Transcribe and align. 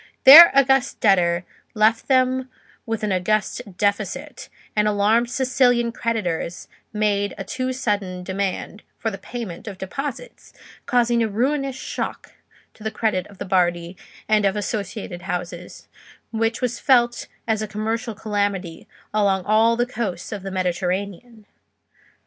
Their 0.23 0.49
august 0.57 0.99
debtor 0.99 1.45
left 1.75 2.07
them 2.07 2.49
with 2.87 3.03
an 3.03 3.11
august 3.11 3.61
deficit, 3.77 4.49
and 4.75 4.87
alarmed 4.87 5.29
Sicilian 5.29 5.91
creditors 5.91 6.67
made 6.91 7.35
a 7.37 7.43
too 7.43 7.71
sudden 7.71 8.23
demand 8.23 8.81
for 8.97 9.11
the 9.11 9.19
payment 9.19 9.67
of 9.67 9.77
deposits, 9.77 10.53
causing 10.87 11.21
a 11.21 11.27
ruinous 11.27 11.75
shock 11.75 12.31
to 12.73 12.83
the 12.83 12.89
credit 12.89 13.27
of 13.27 13.37
the 13.37 13.45
Bardi 13.45 13.95
and 14.27 14.43
of 14.43 14.55
associated 14.55 15.21
houses, 15.21 15.87
which 16.31 16.61
was 16.61 16.79
felt 16.79 17.27
as 17.47 17.61
a 17.61 17.67
commercial 17.67 18.15
calamity 18.15 18.87
along 19.13 19.45
all 19.45 19.77
the 19.77 19.85
coasts 19.85 20.31
of 20.31 20.41
the 20.41 20.49
Mediterranean. 20.49 21.45